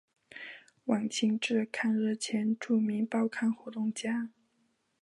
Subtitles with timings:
[0.85, 4.31] 晚清至抗战前著名报刊活动家。